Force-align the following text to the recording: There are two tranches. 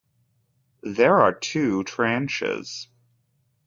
There 0.81 1.19
are 1.21 1.31
two 1.31 1.83
tranches. 1.83 2.87